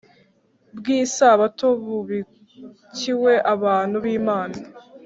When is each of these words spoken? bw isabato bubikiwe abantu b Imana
bw 0.77 0.85
isabato 0.99 1.67
bubikiwe 1.83 3.33
abantu 3.53 3.95
b 4.03 4.05
Imana 4.19 4.57